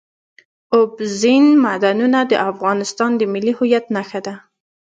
[0.77, 4.35] اوبزین معدنونه د افغانستان د ملي هویت نښه ده.